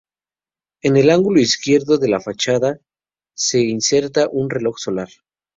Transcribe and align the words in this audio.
En 0.81 0.97
el 0.97 1.11
ángulo 1.11 1.39
izquierdo 1.39 1.99
de 1.99 2.09
la 2.09 2.19
fachada 2.19 2.79
se 3.35 3.61
inserta 3.61 4.27
un 4.31 4.49
reloj 4.49 4.77
solar. 4.79 5.09